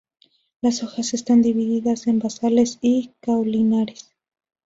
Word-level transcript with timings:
Las 0.61 0.81
hojas 0.81 1.13
están 1.13 1.43
divididas 1.43 2.07
en 2.07 2.17
basales 2.17 2.79
y 2.81 3.11
caulinares. 3.21 4.11